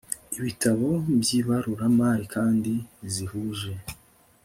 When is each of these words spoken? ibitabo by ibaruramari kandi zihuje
ibitabo 0.37 0.87
by 1.19 1.29
ibaruramari 1.39 2.25
kandi 2.35 2.73
zihuje 3.13 3.71